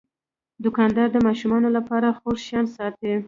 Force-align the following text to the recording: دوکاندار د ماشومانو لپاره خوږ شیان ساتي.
دوکاندار 0.63 1.07
د 1.13 1.17
ماشومانو 1.27 1.67
لپاره 1.77 2.15
خوږ 2.17 2.37
شیان 2.45 2.65
ساتي. 2.75 3.11